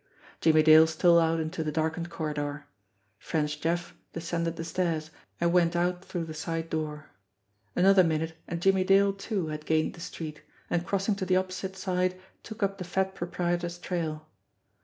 [0.39, 2.65] Jimmie Dale stole out into the darkened corridor.
[3.19, 7.11] French Jeff descended the stairs, and went out through the side door.
[7.75, 10.41] Another minute and Jimmie Dale, too, had gained the street,
[10.71, 14.25] and crossing to the opposite side took up the fat proprietor's trail.